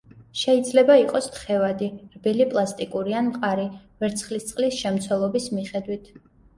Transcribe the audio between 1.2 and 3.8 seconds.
თხევადი, რბილი პლასტიკური ან მყარი,